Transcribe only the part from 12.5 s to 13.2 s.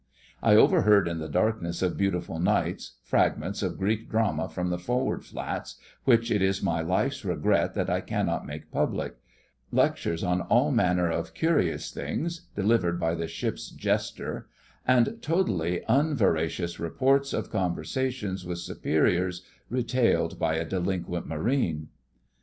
delivered by